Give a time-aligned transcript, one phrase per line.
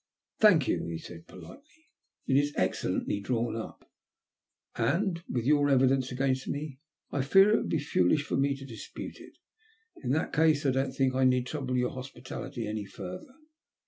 [0.41, 1.91] "Thank you," he said, politely."
[2.27, 3.87] It is excellently drawn up,
[4.75, 6.79] and, with your evidence against me,
[7.11, 9.37] I fear it would be foolish for me to dispute it.
[10.03, 13.35] In that case, I don't think I need trouble your hospitality any further."